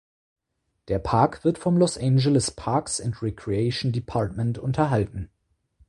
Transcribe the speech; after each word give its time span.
Der 0.87 0.97
Park 0.97 1.43
wird 1.43 1.59
vom 1.59 1.77
Los 1.77 1.99
Angeles 1.99 2.49
Parks 2.49 2.99
and 2.99 3.21
Recreation 3.21 3.91
Department 3.91 4.57
unterhalten. 4.57 5.29